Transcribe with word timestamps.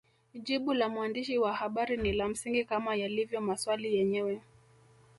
Jibu 0.33 0.73
la 0.73 0.89
mwandishi 0.89 1.37
wa 1.37 1.53
habari 1.53 1.97
ni 1.97 2.13
la 2.13 2.27
msingi 2.27 2.65
kama 2.65 2.95
yalivyo 2.95 3.41
maswali 3.41 3.95
yenyewe 3.95 4.41